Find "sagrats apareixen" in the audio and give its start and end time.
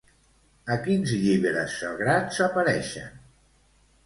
1.83-3.23